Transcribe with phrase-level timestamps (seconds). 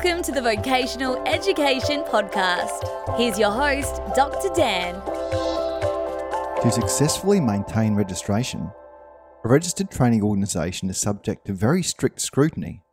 [0.00, 3.18] Welcome to the Vocational Education Podcast.
[3.18, 4.48] Here's your host, Dr.
[4.54, 4.94] Dan.
[6.62, 8.70] To successfully maintain registration,
[9.44, 12.84] a registered training organisation is subject to very strict scrutiny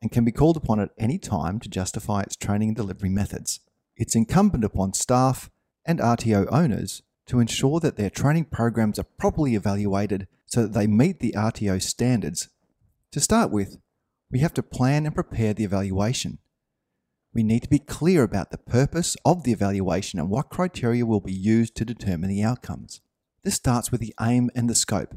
[0.00, 3.60] and can be called upon at any time to justify its training and delivery methods.
[3.98, 5.50] It's incumbent upon staff
[5.84, 10.86] and RTO owners to ensure that their training programs are properly evaluated so that they
[10.86, 12.48] meet the RTO standards.
[13.12, 13.76] To start with,
[14.30, 16.38] we have to plan and prepare the evaluation.
[17.32, 21.20] We need to be clear about the purpose of the evaluation and what criteria will
[21.20, 23.00] be used to determine the outcomes.
[23.44, 25.16] This starts with the aim and the scope.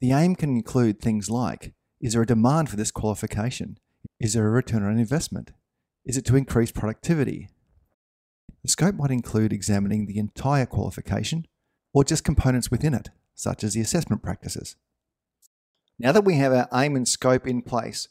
[0.00, 3.78] The aim can include things like Is there a demand for this qualification?
[4.18, 5.52] Is there a return on investment?
[6.04, 7.48] Is it to increase productivity?
[8.62, 11.46] The scope might include examining the entire qualification
[11.92, 14.76] or just components within it, such as the assessment practices.
[15.98, 18.08] Now that we have our aim and scope in place,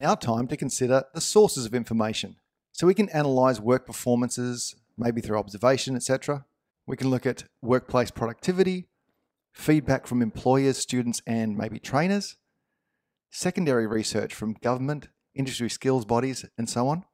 [0.00, 2.36] now, time to consider the sources of information.
[2.72, 6.44] So we can analyze work performances, maybe through observation, etc.
[6.86, 8.86] We can look at workplace productivity,
[9.52, 12.36] feedback from employers, students, and maybe trainers,
[13.30, 17.04] secondary research from government, industry skills bodies, and so on,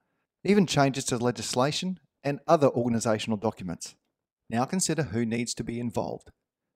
[0.45, 3.95] even changes to legislation and other organisational documents.
[4.51, 6.31] Now consider who needs to be involved.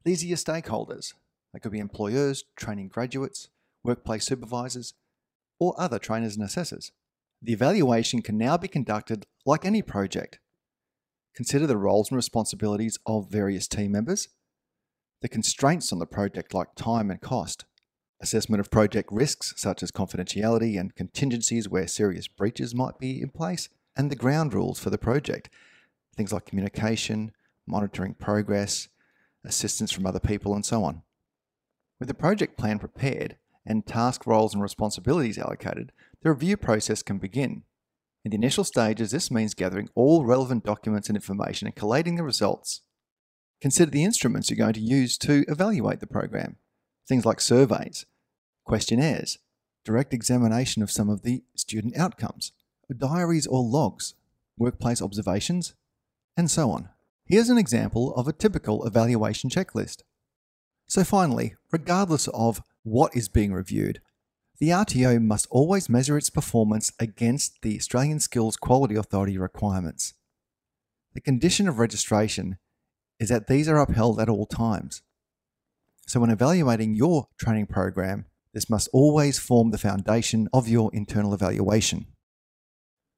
[0.05, 1.12] These are your stakeholders.
[1.53, 3.50] They could be employers, training graduates,
[3.84, 4.95] workplace supervisors,
[5.59, 6.92] or other trainers and assessors.
[7.41, 10.39] The evaluation can now be conducted like any project.
[11.34, 14.28] Consider the roles and responsibilities of various team members,
[15.23, 17.65] the constraints on the project like time and cost,
[18.20, 23.28] assessment of project risks such as confidentiality and contingencies where serious breaches might be in
[23.28, 25.48] place, and the ground rules for the project,
[26.17, 27.33] things like communication,
[27.67, 28.88] monitoring progress,
[29.44, 31.03] assistance from other people, and so on.
[31.99, 33.37] With the project plan prepared,
[33.69, 35.93] and task roles and responsibilities allocated,
[36.23, 37.62] the review process can begin.
[38.25, 42.25] In the initial stages, this means gathering all relevant documents and information and collating the
[42.25, 42.81] results.
[43.61, 46.56] Consider the instruments you're going to use to evaluate the program.
[47.06, 48.06] Things like surveys,
[48.65, 49.39] questionnaires,
[49.85, 52.53] direct examination of some of the student outcomes,
[52.97, 54.15] diaries or logs,
[54.56, 55.75] workplace observations,
[56.37, 56.89] and so on.
[57.27, 60.03] Here's an example of a typical evaluation checklist.
[60.87, 64.00] So, finally, regardless of what is being reviewed.
[64.59, 70.15] The RTO must always measure its performance against the Australian Skills Quality Authority requirements.
[71.15, 72.59] The condition of registration
[73.21, 75.03] is that these are upheld at all times.
[76.06, 81.34] So, when evaluating your training program, this must always form the foundation of your internal
[81.34, 82.06] evaluation.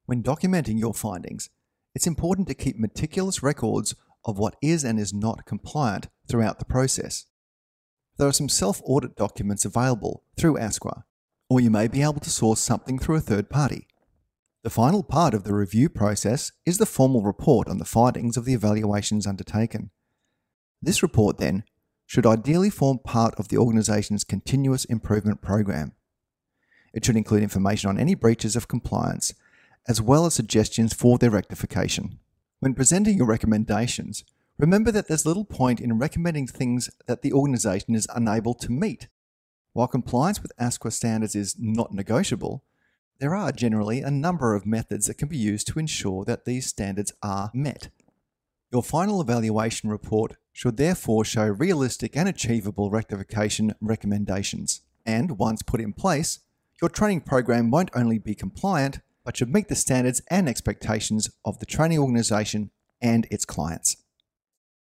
[0.05, 1.49] When documenting your findings,
[1.95, 3.95] it's important to keep meticulous records
[4.25, 7.25] of what is and is not compliant throughout the process
[8.21, 11.01] there are some self audit documents available through ASQA,
[11.49, 13.87] or you may be able to source something through a third party.
[14.63, 18.45] The final part of the review process is the formal report on the findings of
[18.45, 19.89] the evaluations undertaken.
[20.83, 21.63] This report, then,
[22.05, 25.93] should ideally form part of the organisation's continuous improvement program.
[26.93, 29.33] It should include information on any breaches of compliance,
[29.87, 32.19] as well as suggestions for their rectification.
[32.59, 34.23] When presenting your recommendations,
[34.61, 39.07] Remember that there's little point in recommending things that the organisation is unable to meet.
[39.73, 42.63] While compliance with ASQA standards is not negotiable,
[43.17, 46.67] there are generally a number of methods that can be used to ensure that these
[46.67, 47.89] standards are met.
[48.71, 54.81] Your final evaluation report should therefore show realistic and achievable rectification recommendations.
[55.07, 56.37] And once put in place,
[56.79, 61.57] your training program won't only be compliant, but should meet the standards and expectations of
[61.57, 62.69] the training organisation
[63.01, 63.97] and its clients.